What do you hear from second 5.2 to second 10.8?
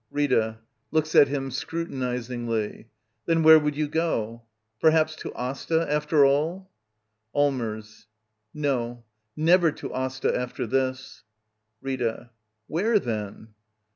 Asta, after all? Allmers. No. Never to Asta after